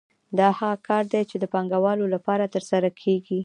[0.37, 3.39] دا هغه کار دی چې د پانګوالو لپاره ترسره کېږي